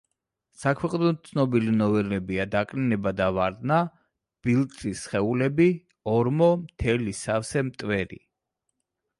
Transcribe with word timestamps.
საქვეყნოდ 0.59 1.17
ცნობილი 1.27 1.73
ნოველებია: 1.81 2.47
„დაკნინება 2.55 3.13
და 3.19 3.27
ვარდნა“, 3.37 3.77
„ბილწი 4.47 4.95
სხეულები“, 5.03 5.69
ორმო, 6.17 6.51
„მთელი 6.67 7.15
სავსე 7.23 7.67
მტვერი“. 7.73 8.21